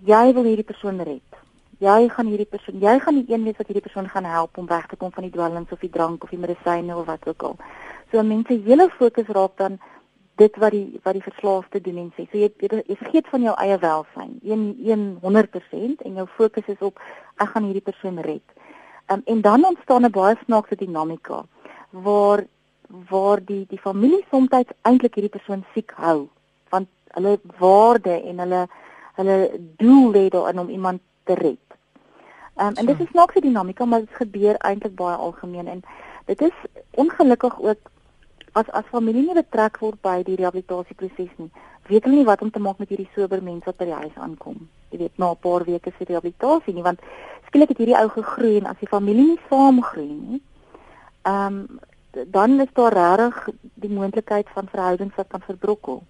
[0.04, 1.38] jy wil hierdie persoon red.
[1.80, 4.66] Jy gaan hierdie persoon, jy gaan die een wees wat hierdie persoon gaan help om
[4.68, 7.46] weg te kom van die dwelms of die drank of die medisyne of wat ook
[7.48, 7.56] al.
[8.12, 9.80] So mense hele fokus raak dan
[10.40, 12.26] dit wat die wat die verslaafde doen en sê.
[12.28, 14.36] So jy jy vergeet van jou eie welsyn.
[14.44, 17.00] 100% en jou fokus is op
[17.40, 18.44] ek gaan hierdie persoon red.
[19.08, 21.44] Um, en dan ontstaan 'n baie snaakse dinamika
[21.90, 22.44] waar
[23.10, 24.48] waar die die familie soms
[24.82, 26.28] eintlik hierdie persoon siek hou
[26.70, 28.66] want hulle waarde en hulle
[29.18, 29.36] hulle
[29.76, 31.66] doel lê daarin om iemand te red.
[32.56, 35.82] Um, en dit is snaakse dinamika maar dit gebeur eintlik baie algemeen en
[36.26, 36.56] dit is
[36.90, 37.90] ongelukkig ook
[38.52, 41.50] as as familie nie betrek word by die rehabilitasieproses nie,
[41.90, 44.16] weet hulle nie wat om te maak met hierdie sober mense wat by die huis
[44.16, 44.58] aankom.
[44.90, 47.00] Jy weet, na 'n paar weke se rehabilitasie nie, want
[47.46, 50.42] skielik het hierdie ou gegroei en as die familie nie saamgroei nie,
[51.22, 51.80] ehm um,
[52.26, 56.02] dan is daar regtig die moontlikheid van verhoudings wat kan verbrokkel.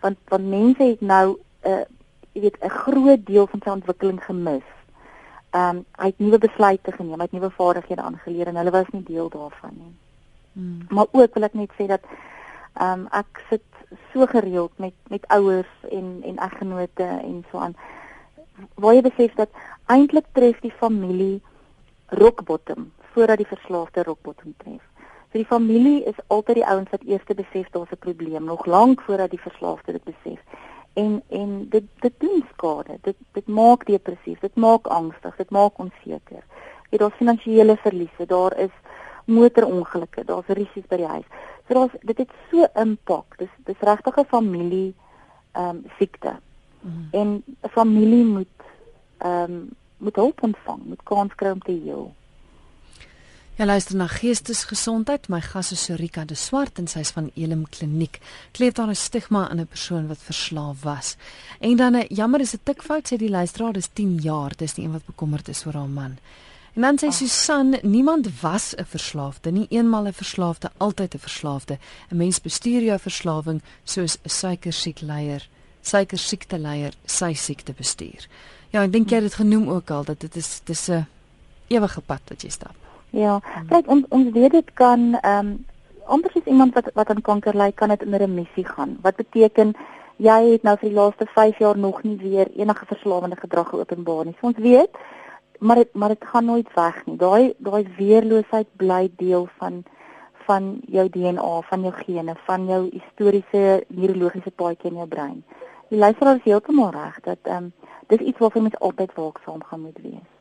[0.00, 1.84] Want want mense het nou 'n uh,
[2.32, 4.68] jy weet 'n groot deel van sy ontwikkeling gemis.
[5.50, 8.88] Ehm um, hy het nuwe besluite geneem, hy het nuwe vaardighede aangeleer en hulle was
[8.92, 9.94] nie deel daarvan nie.
[10.52, 10.86] Hmm.
[10.88, 12.04] Maar ook wil ek net sê dat
[12.72, 13.62] ehm um, ek sit
[14.12, 17.76] so gereeld met met ouers en en eggenote en so aan
[18.74, 19.50] waar jy besef dat
[19.86, 21.40] eintlik tref die familie
[22.06, 24.82] rock bottom voordat die verslaafde rock bottom tref.
[25.32, 29.00] So die familie is altyd die ouens wat eers besef daar's 'n probleem nog lank
[29.00, 30.40] voordat die verslaafde dit besef.
[30.92, 32.98] En en dit dit doen skade.
[33.00, 36.44] Dit dit maak depressief, dit maak angstig, dit maak onseker.
[36.90, 38.74] Jy daar's finansiële verliese, daar is
[39.24, 41.24] motorongelukke, daar's risiko's by die huis.
[41.68, 43.38] So daar's dit het so impak.
[43.38, 44.94] Dis dis regtig 'n familie
[45.52, 46.36] ehm um, siekte.
[46.80, 47.08] Mm.
[47.10, 48.58] En 'n familie moet
[49.18, 52.12] ehm um, moet hulp ontvang, moet kans kry om te heel.
[53.54, 55.26] Ja luister na geestesgesondheid.
[55.28, 58.16] My gas is Sorika de Swart en sy's van Elim Kliniek.
[58.56, 61.16] Kleef daar 'n stigma aan 'n persoon wat verslaaf was.
[61.60, 64.52] En dan 'n jammer is 'n tikfout sê die luisteraar dis 10 jaar.
[64.56, 66.18] Dis die een wat bekommerd is oor haar man.
[66.74, 71.78] En dan sê Susan, niemand was 'n verslaafde nie, eenmal 'n verslaafde, altyd 'n verslaafde.
[72.10, 75.48] 'n Mens bestuur jou verslawing soos 'n suikersiekleier,
[75.82, 78.26] suikersiekteleier sy siekte bestuur.
[78.70, 81.06] Ja, ek dink jy het dit genoem ook al dat dit is dis 'n
[81.68, 82.81] ewige pad wat jy stap.
[83.12, 83.68] Ja, hmm.
[83.68, 85.52] kyk ons ons weet dit kan ehm um,
[86.12, 88.96] amper soos iemand wat wat aan kanker ly, kan dit in remissie gaan.
[89.02, 89.74] Wat beteken
[90.16, 94.24] jy het nou vir die laaste 5 jaar nog nie weer enige verslawende gedrag geopenbaar
[94.24, 94.34] nie.
[94.40, 94.96] So ons weet
[95.60, 97.16] maar dit maar dit gaan nooit weg nie.
[97.16, 99.84] Daai daai weerloosheid bly deel van
[100.46, 105.44] van jou DNA, van jou gene, van jou historiese neurologiese paadjie in jou brein.
[105.88, 107.72] Die luisteraar is heeltemal reg dat ehm um,
[108.06, 110.31] dis iets waarvoor mens altyd waaksaam gaan moet wees.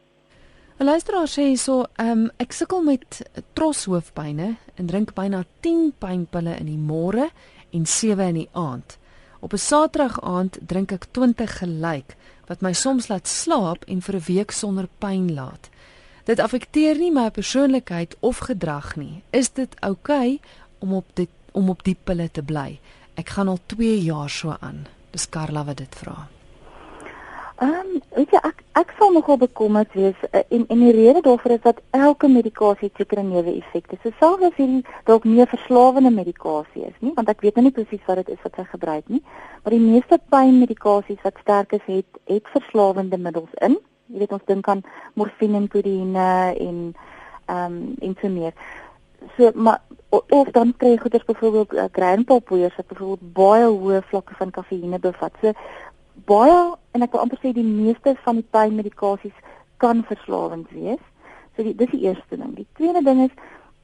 [0.81, 3.19] 'n Luisteraar sê hierso, um, ek sukkel met
[3.53, 4.47] troshoofpynne
[4.81, 7.27] en drink byna 10 pynpille in die môre
[7.69, 8.97] en 7 in die aand.
[9.45, 12.17] Op 'n Saterdag aand drink ek 20 gelyk
[12.47, 15.69] wat my soms laat slaap en vir 'n week sonder pyn laat.
[16.25, 19.21] Dit affekteer nie my persoonlikheid of gedrag nie.
[19.29, 20.39] Is dit oukei okay
[20.79, 22.79] om op dit om op die pille te bly?
[23.15, 24.87] Ek gaan al 2 jaar so aan.
[25.11, 26.40] Dis Karla wat dit vra.
[27.61, 31.21] Ehm, um, weet jy ek ek sal nogal bekommerd wees uh, en en die rede
[31.21, 33.99] daarvoor is dat elke medikasie sekere neeweffekte.
[34.01, 37.65] So selfs as hierdie dalk nie 'n verslawende medikasie is nie, want ek weet nou
[37.67, 39.21] nie presies wat dit is wat sy gebruik nie,
[39.61, 43.77] maar die meeste pynmedikasies wat sterk is, het het verslawende middels in.
[44.09, 44.81] Jy weet ons dink aan
[45.13, 46.77] morfine en kodeïne en
[47.45, 48.57] ehm um, en so meer.
[49.37, 54.51] So maar of dan kry goeders byvoorbeeld uh, grandpapoeiers wat byvoorbeeld baie hoë vlakke van
[54.51, 55.33] kafeïne bevat.
[55.41, 55.53] So
[56.27, 59.37] baie en ek wil amper sê die meeste van die pynmedikasies
[59.77, 61.01] kan verslawend wees.
[61.55, 62.55] So die, dis die eerste ding.
[62.55, 63.35] Die tweede ding is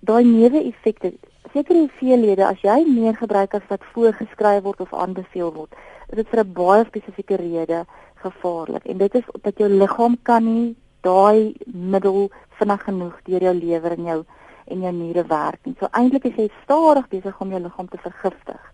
[0.07, 1.13] daai neeweffekte.
[1.53, 5.73] Sekere hoeveelhede as jy meer gebruik as wat voorgeskryf word of aanbeveel word,
[6.09, 7.85] is dit vir 'n baie spesifieke rede
[8.23, 8.85] gevaarlik.
[8.85, 13.91] En dit is dat jou liggaam kan nie daai middel vinnig genoeg deur jou lewer
[13.91, 14.23] en jou
[14.67, 15.75] en jou niere werk nie.
[15.79, 18.73] So eintlik is jy stadig besig om jou liggaam te vergiftig.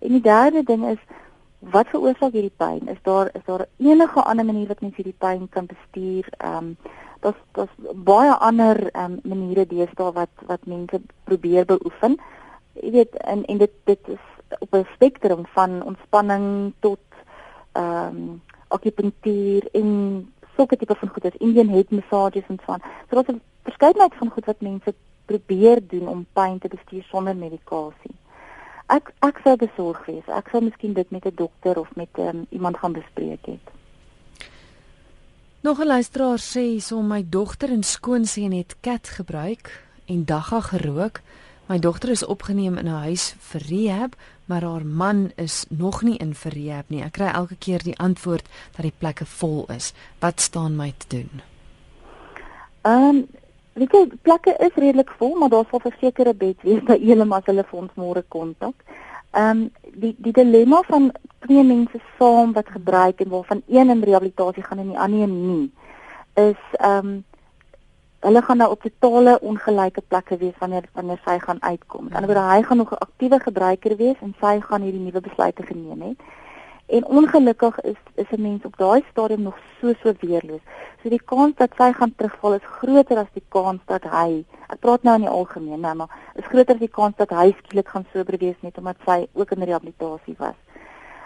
[0.00, 1.00] En die derde ding is
[1.58, 2.88] wat veroorsaak hierdie pyn?
[2.88, 6.28] Is daar is daar enige ander manier wat mens hierdie pyn kan bestuur?
[6.38, 6.76] Ehm um,
[7.20, 12.18] daar's daar's baie ander ehm um, maniere deesdae wat wat mense probeer beoefen.
[12.72, 14.24] Jy weet en en dit dit is
[14.58, 17.00] op 'n spektrum van ontspanning tot
[17.72, 19.88] ehm um, akupunktuur en
[20.56, 22.82] sulke tipe van goed as Indian head massages en so aan.
[23.08, 27.36] So daar's 'n verskeidenheid van goed wat mense probeer doen om pyn te bestuur sonder
[27.36, 28.14] medikasie.
[28.86, 30.26] Ek ek sou besorg wees.
[30.30, 33.66] Ek sou miskien dit met 'n dokter of met um, iemand gaan bespreek het.
[35.60, 41.20] Nog 'n luisteraar sê so my dogter en skoonseun het kat gebruik en dagga gerook.
[41.66, 46.16] My dogter is opgeneem in 'n huis vir rehab, maar haar man is nog nie
[46.16, 47.02] in vir rehab nie.
[47.02, 48.46] Ek kry elke keer die antwoord
[48.76, 49.92] dat die plekke vol is.
[50.18, 51.42] Wat staan my te doen?
[52.82, 53.26] Ehm um,
[53.76, 57.44] Weet jy, plekke is redelik vol, maar daar sal versekerde bed wees by Elim as
[57.50, 58.76] hulle vir ons môre kontak.
[59.36, 59.64] Ehm um,
[59.96, 61.10] die die dilemma van
[61.44, 65.70] twee mense saam wat gebruik en waarvan een in rehabilitasie gaan en die ander nie,
[66.40, 67.18] is ehm um,
[68.26, 72.08] hulle gaan nou op totale ongelyke plekke wees wanneer wanneer sy gaan uitkom.
[72.08, 75.04] Aan die ander kant hy gaan nog 'n aktiewe gebruiker wees en sy gaan hierdie
[75.04, 76.20] nuwe besluite geneem het.
[76.86, 80.60] En ongelukkig is is 'n mens op daai stadium nog so so weerloos.
[81.02, 84.44] So die kans dat sy gaan terugval is groter as die kans dat hy.
[84.68, 87.54] Ek praat nou in die algemeen, nou, maar is groter as die kans dat hy
[87.58, 90.54] skielik gaan sober wees net omdat sy ook in rehabilitasie was.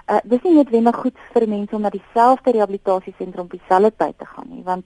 [0.08, 4.26] Uh dis nie noodwendig goed vir mense om na dieselfde rehabilitasiesentrum op dieselfde tyd te
[4.26, 4.84] gaan nie, want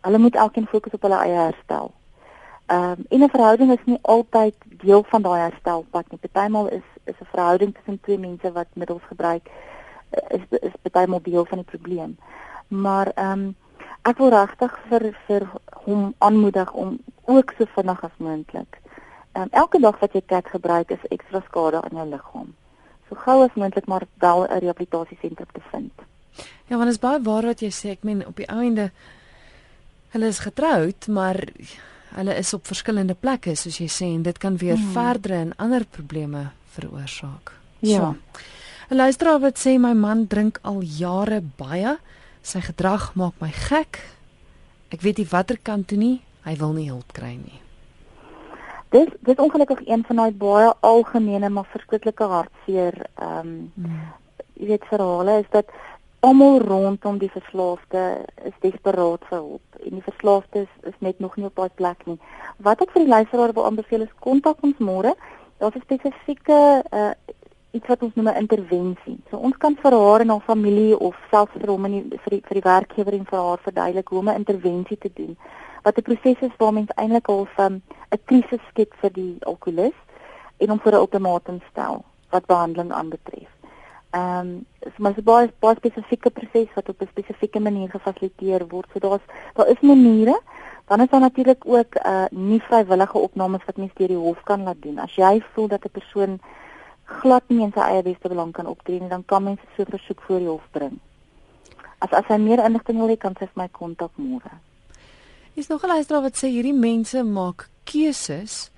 [0.00, 1.92] hulle moet elkeen fokus op hulle eie herstel.
[2.66, 6.18] Um, en 'n verhouding is nie altyd deel van daai herstelpad nie.
[6.18, 9.50] Partymal is is 'n verhouding tussen twee mense wat middels gebruik
[10.10, 12.16] is is baie mobiel van die probleem.
[12.68, 13.56] Maar ehm um,
[14.02, 15.48] ek wil regtig vir vir
[15.84, 18.80] hom aanmoedig om ook so vinnig as moontlik.
[19.32, 22.54] Ehm um, elke dag wat jy kat gebruik is ekstra skade aan jou liggaam.
[23.08, 25.92] So gou as moontlik maar wel 'n rehabilitasiesentrum te vind.
[26.66, 27.90] Ja, want is baie waar wat jy sê.
[27.90, 28.90] Ek meen op die einde
[30.10, 31.44] hulle is getroud, maar
[32.14, 34.92] hulle is op verskillende plekke soos jy sê en dit kan weer hmm.
[34.92, 37.52] verdere en ander probleme veroorsaak.
[37.78, 37.98] Ja.
[37.98, 38.16] So.
[38.90, 41.98] 'n Luisteraar wat sê my man drink al jare baie.
[42.42, 44.00] Sy gedrag maak my gek.
[44.90, 46.22] Ek weet nie watter kant toe nie.
[46.42, 47.60] Hy wil nie hulp kry nie.
[48.90, 54.10] Dis dis ongelukkig een van daai baie algemene maar verskriklike hartseer ehm um, hmm.
[54.58, 55.70] jy weet verhale is dat
[56.20, 61.36] almal rondom die verslaafde is desperaat vir hulp en die verslaafde is, is net nog
[61.36, 62.18] nie op daai plek nie.
[62.58, 65.14] Wat ek vir die luisteraar wil aanbeveel is kontak ons môre.
[65.62, 67.14] Daar's 'n spesifieke uh,
[67.70, 69.18] iets wat ons noem 'n intervensie.
[69.30, 72.42] So ons kan vir haar en haar familie of selfs vir hom en vir die,
[72.48, 75.36] vir die werkgewer en vir haar verduidelik hoe om 'n intervensie te doen.
[75.82, 79.98] Wat 'n proses is waar mens eintlik al 'n 'n krisis skep vir die alkolikus
[80.58, 83.50] en om vir 'n ultimatum stel wat behandeling aanbetref.
[84.10, 88.68] Ehm um, so maar so baie baie spesifieke proses wat op 'n spesifieke manier gefasiliteer
[88.68, 88.86] word.
[88.92, 90.40] So daar's daar is maniere
[90.90, 94.62] Dan is daar natuurlik ook uh nie vrywillige opnames wat mens deur die hof kan
[94.62, 94.98] laat doen.
[94.98, 96.40] As jy voel dat 'n persoon
[97.22, 100.22] glad nie in sy eie beste belang kan optree nie, dan kan mens so versoek
[100.26, 100.98] voor die hof bring.
[102.00, 104.52] As as hy meer inligting wil hê, kan hy my kontak môre.
[105.54, 108.70] Is nog 'n luisteraar wat sê hierdie mense maak keuses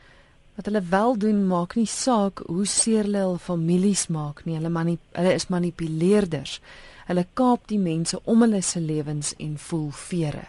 [0.57, 4.57] wat hulle wel doen maak nie saak hoe seer hulle hul families maak nie.
[4.57, 6.61] Hulle manip hulle is manipuleerders.
[7.07, 10.47] Hulle kaap die mense om hulle se lewens en voel vere.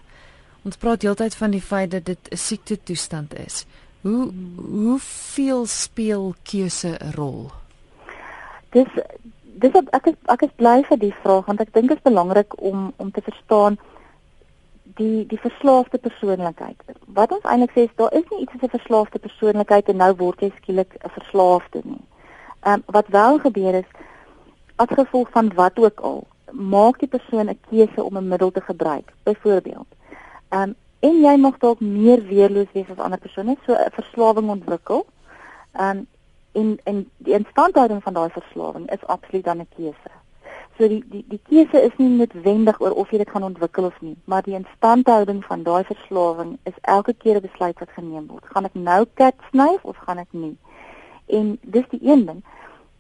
[0.63, 3.65] Ons praat heeltyd van die feit dat dit 'n siekte toestand is.
[4.01, 7.51] Hoe hoe veel speel keuse 'n rol?
[8.73, 8.89] Dis
[9.63, 12.07] dis op, ek is ek is bly vir die vraag want ek dink dit is
[12.09, 13.77] belangrik om om te verstaan
[14.99, 16.81] die die verslaafde persoonlikheid.
[17.19, 20.13] Wat ons eintlik sê is daar is nie iets as 'n verslaafde persoonlikheid en nou
[20.23, 22.03] word jy skielik 'n verslaafde nie.
[22.63, 23.89] Ehm um, wat wel gebeur is
[24.75, 28.61] as gevolg van wat ook al, maak die persoon 'n keuse om 'n middel te
[28.61, 29.13] gebruik.
[29.23, 29.87] Byvoorbeeld.
[30.49, 34.49] Ehm um, en jy mag dalk meer weerloos wees as ander persone, so 'n verslawing
[34.49, 35.05] ontwikkel.
[35.73, 36.07] Ehm um,
[36.53, 40.11] en en die instandhouding van daai verslawing is absoluut dan 'n keuse.
[40.77, 44.01] So die die die keuse is nie noodwendig oor of jy dit gaan ontwikkel of
[44.01, 48.45] nie, maar die instandhouding van daai verslawing is elke keer 'n besluit wat geneem word.
[48.45, 50.57] Gaan ek nou kat snyf of gaan ek nie?
[51.25, 52.43] En dis die een ding.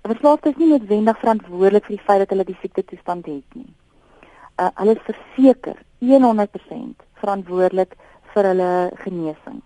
[0.01, 3.73] Verslaafdes is nie noodwendig verantwoordelik vir die feit dat hulle die siekte toestand het nie.
[4.61, 7.95] Uh, hulle is verseker 100% verantwoordelik
[8.33, 9.61] vir hulle genesing.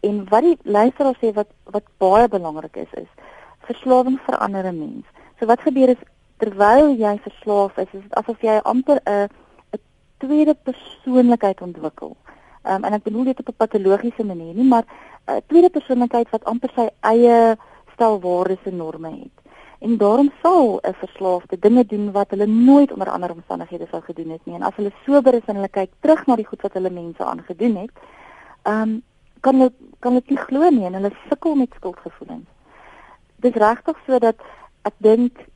[0.00, 3.10] En wat die luisteraar sê wat wat baie belangrik is is
[3.68, 5.06] verslawing verander 'n mens.
[5.38, 6.02] So wat gebeur is
[6.36, 9.28] terwyl jy verslaaf is, is dit asof jy amper 'n
[9.72, 9.80] 'n
[10.18, 12.16] tweede persoonlikheid ontwikkel.
[12.62, 14.84] Ehm um, en ek bedoel dit op 'n patologiese manier nie, maar
[15.26, 17.56] 'n tweede persoonlikheid wat amper sy eie
[17.92, 19.36] stel waardes en norme het.
[19.80, 24.30] En daarom sal 'n verslaafde dinge doen wat hulle nooit onder ander omstandighede sou gedoen
[24.30, 24.54] het nie.
[24.54, 27.24] En as hulle sober is en hulle kyk terug na die goed wat hulle mense
[27.24, 27.90] aangedoen het,
[28.62, 29.02] ehm um,
[29.40, 32.48] kan hulle kan dit nie glo nie en hulle sukkel met skuldgevoelens.
[33.36, 34.40] Dis regtig so dat
[34.88, 35.46] ek dink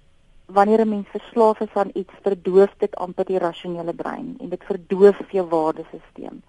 [0.47, 4.65] wanneer 'n mens verslaaf is aan iets, verdoof dit amper die rasionele brein en dit
[4.65, 6.43] verdoof jou waardesisteem.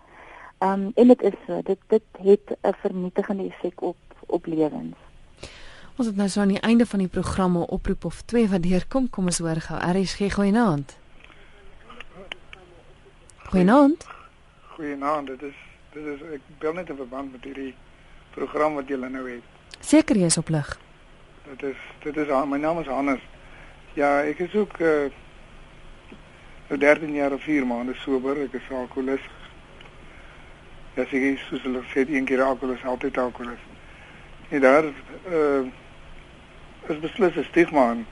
[0.60, 4.95] Ehm um, en dit is so, dit dit het 'n vernietigende effek op op lewens.
[5.95, 9.10] Ons het nou so aan die einde van die programme oproep of twee wat deurkom,
[9.10, 9.80] kom ons hoor gou.
[9.80, 10.98] RSG goeienaand.
[13.38, 14.08] Goeienaand.
[14.76, 15.56] Goeienaand, dit is
[15.95, 17.73] dit is ek bel net in verband met hierdie
[18.36, 19.77] program wat julle nou het.
[19.79, 20.73] Seker jy is op lig.
[21.45, 23.23] Dit is dit is my naam is Hannes.
[23.95, 25.08] Ja, ek is ook uh
[26.67, 28.41] nou 13 jaar of 4 maande sober.
[28.43, 29.23] Ek is alkoholus.
[30.95, 33.63] Ja, ek sê soos hulle sê, een keer alkoholus, altyd alkoholus.
[34.49, 34.91] En daar
[35.31, 35.63] uh
[36.89, 38.05] is beslis 'n stigma aan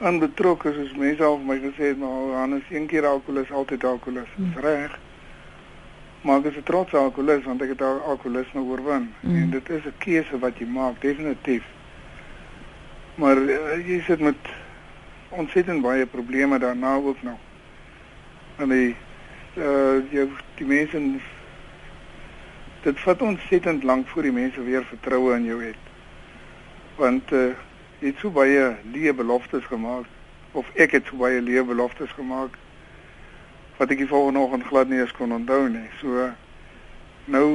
[0.00, 4.30] aan betrokke soos mense al my gesê het maar Hannes een keer alkoholus altyd alkoholus
[4.36, 4.54] hmm.
[4.56, 4.98] reg
[6.22, 9.36] maar ek is 'n trotse alkoholist want ek het al alkoholisme oorwin mm.
[9.36, 11.64] en dit is 'n keuse wat jy maak definitief.
[13.14, 14.36] Maar uh, jy sit met
[15.28, 17.38] ontsettend baie probleme daarna ook nog.
[18.56, 18.96] En die
[19.56, 21.00] uh jy die mense
[22.82, 25.82] dit vat ontsettend lank voor die mense weer vertroue in jou het.
[26.96, 27.52] Want uh
[27.98, 30.06] jy het so baie leë beloftes gemaak
[30.52, 32.58] of ek het so baie leë beloftes gemaak
[33.76, 35.88] wat ek die volgende oggend glad nie eens kon onthou nie.
[36.00, 36.30] So
[37.24, 37.48] nou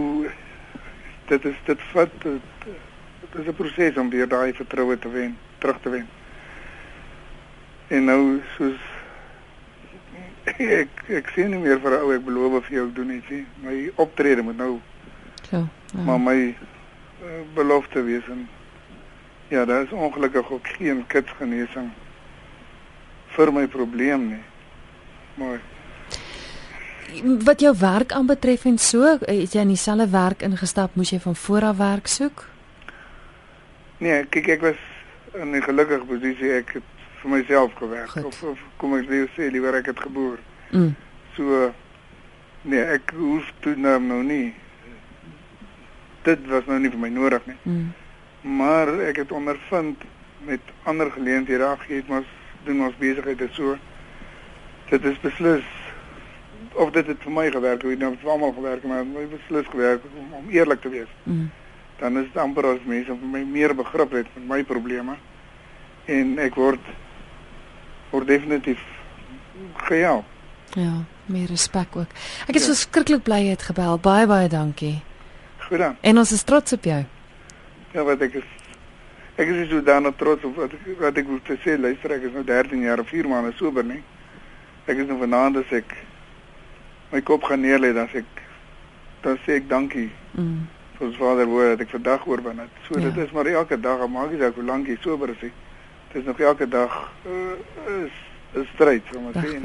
[1.27, 2.41] dit is dit vat dit,
[3.21, 6.07] dit is 'n proses om weer daai vertroue te wen, terug te wen.
[7.87, 8.79] En nou soos
[10.57, 13.45] ek ek sien nie meer vir 'n ou ek beloof vir jou doen iets nie.
[13.61, 14.79] My optrede moet nou
[15.49, 15.67] so.
[15.93, 16.03] Ja.
[16.03, 16.55] Maar my
[17.23, 18.49] uh, belofte wees en
[19.47, 21.91] ja, daar is ongelukkig ook geen kitsgenesing
[23.27, 24.43] vir my probleem nie.
[25.33, 25.59] Maar
[27.43, 31.35] wat jou werk aanbetref en so, het jy in dieselfde werk ingestap, moes jy van
[31.35, 32.45] voor af werk soek?
[33.97, 34.81] Nee, kyk ek was
[35.33, 36.83] in 'n gelukkige posisie ek het
[37.21, 38.25] vir myself gewerk Goed.
[38.25, 40.37] of, of kom ek weer sê liewer ek het geboor.
[40.71, 40.95] Mm.
[41.35, 41.73] So
[42.61, 44.53] nee, ek hoef toe nou, nou nie.
[46.23, 47.57] Dit was nou nie vir my nodig nie.
[47.63, 47.93] Mm.
[48.57, 50.03] Maar ek het ondervind
[50.45, 52.23] met ander geleenthede afgegee, maar
[52.63, 53.77] doen ons besigheid so.
[54.89, 55.65] Dit is beslis
[56.77, 59.65] of dit het vir my gewerk, hoe dit nou vir almal gewerk, maar my beslis
[59.71, 61.09] gewerk om, om eerlik te wees.
[61.23, 61.49] Mm.
[61.99, 65.17] Dan is dit amper as mense vir my meer begrip het met my probleme
[66.05, 66.91] en ek word
[68.11, 68.83] word definitief
[69.89, 70.25] gehelp.
[70.77, 70.93] Ja,
[71.25, 72.13] meer respek ook.
[72.47, 72.73] Ek is ja.
[72.73, 73.97] verskriklik bly jy het gebel.
[74.03, 74.99] Baie baie dankie.
[75.65, 75.97] Goed dan.
[76.01, 77.01] En ons is trots op jou.
[77.95, 78.53] Ja, wat ek is
[79.37, 82.37] ek is so dan trots op wat ek wat ek wil sê, luister, ek is
[82.37, 84.03] nou 13 jaar of 4 maande sober, nee.
[84.87, 85.93] Ek is nou vanaand as ek
[87.11, 88.25] my kop gaan neer lê dan ek
[89.21, 90.11] dan sê ek dankie.
[90.31, 90.67] Mm.
[90.97, 92.69] vir ons Vader woord dat ek vandag oorwin het.
[92.87, 93.09] So Ja.
[93.09, 95.51] dit is maar elke dag, maak nie saak hoe lank jy sober is nie.
[96.11, 98.11] Dit is nog elke dag uh, is
[98.55, 99.61] 'n stryd, so maar sê.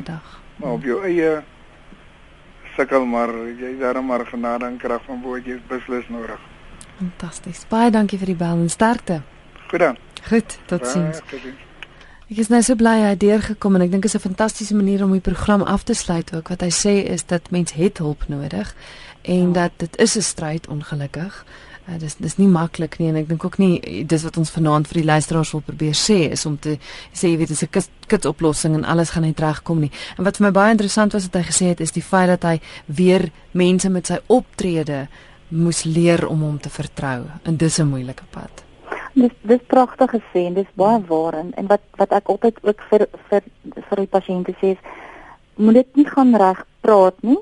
[0.56, 1.42] Maar op jou eie
[2.76, 3.28] sukkel maar
[3.58, 6.40] jy daarom maar genade en krag van bo jy is beslis nodig.
[6.98, 7.66] Fantasties.
[7.68, 9.22] Baie dankie vir die bel en sterkte.
[9.68, 9.96] Goed dan.
[10.28, 11.18] Goed, totsiens.
[11.18, 11.71] Totsiens.
[12.32, 14.74] Ek is nou so bly hy het deurgekom en ek dink dit is 'n fantastiese
[14.74, 16.48] manier om die program af te sluit ook.
[16.48, 18.74] Wat hy sê is dat mens het hulp nodig
[19.22, 19.52] en Ja.
[19.52, 21.44] dat dit is 'n stryd ongelukkig.
[21.88, 24.86] Uh, dis dis nie maklik nie en ek dink ook nie dis wat ons vanaand
[24.88, 26.78] vir die luisteraars wil probeer sê is om te
[27.12, 29.90] sê jy weet dis 'n kit oplossing en alles gaan net regkom nie.
[30.16, 32.42] En wat vir my baie interessant was wat hy gesê het is die feit dat
[32.42, 35.08] hy weer mense met sy optrede
[35.48, 38.71] moes leer om hom te vertrou en dis 'n moeilike pad.
[39.12, 42.84] Dis dis pragtig gesê en dis baie waar en, en wat wat ek altyd ook
[42.90, 43.42] vir vir
[43.88, 44.84] vir die pasiënte sê is
[45.56, 47.36] moet dit nie gaan reg praat nie.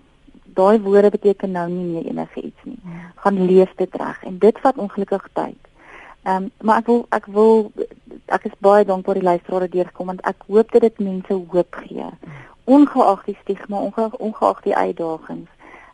[0.58, 2.80] Daai woorde beteken nou nie meer enige iets nie.
[3.22, 5.70] Gaan leef dit reg en dit vat ongelukkig tyd.
[6.26, 7.72] Ehm um, maar ek wil ek wil
[8.26, 11.82] ek is baie dankbaar die luisteraars het deurgekom want ek hoop dat dit mense hoop
[11.84, 12.10] gee.
[12.64, 15.50] Ongeag die stigma, ongeag, ongeag die uitdagings.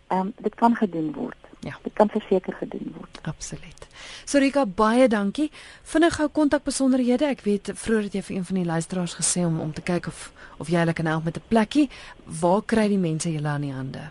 [0.08, 1.45] Ehm um, dit kan gedoen word.
[1.66, 1.74] Ja.
[1.82, 3.18] Dit kan verseker gedoen word.
[3.26, 3.86] Absoluut.
[4.24, 5.50] Sorika, baie dankie.
[5.82, 7.26] Vinnig gou kontakbesonderhede.
[7.34, 10.06] Ek weet vroeër het jy vir een van die luisteraars gesê om om te kyk
[10.12, 10.18] of
[10.62, 11.90] of jy hulle kan help met 'n plekkie.
[12.40, 14.10] Waar kry die mense julle aan die hande?